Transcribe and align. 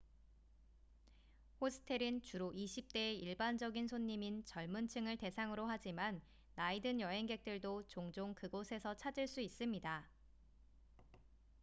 호스텔은 1.61 2.23
주로 2.23 2.51
20대의 2.51 3.19
일반적인 3.21 3.87
손님인 3.87 4.43
젊은 4.45 4.87
층을 4.87 5.17
대상으로 5.17 5.67
하지만 5.67 6.23
나이 6.55 6.81
든 6.81 6.99
여행객들도 6.99 7.85
종종 7.85 8.33
그곳에서 8.33 8.95
찾을 8.95 9.27
수 9.27 9.41
있습니다 9.41 10.09